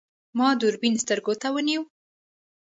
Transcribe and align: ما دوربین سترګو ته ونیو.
ما 0.37 0.47
دوربین 0.59 0.95
سترګو 1.03 1.33
ته 1.41 1.47
ونیو. 1.53 1.81